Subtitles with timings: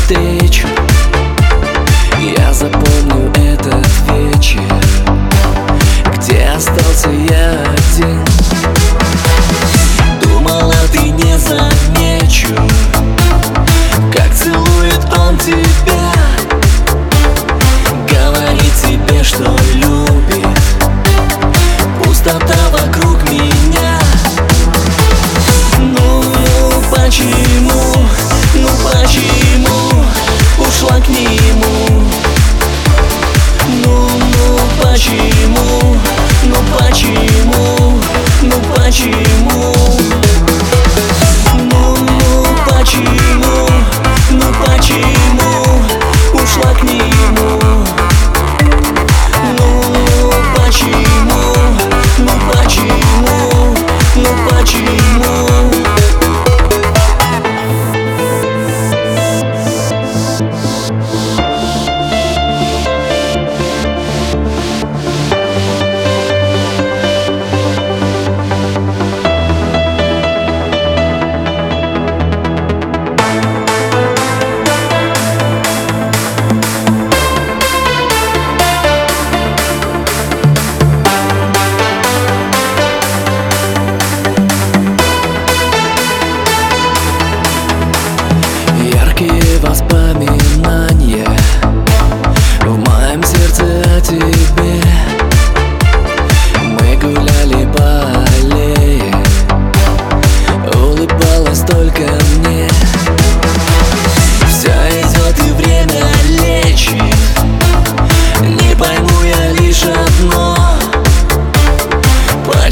[0.07, 0.66] встреч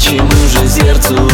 [0.08, 1.25] Почему же сердцу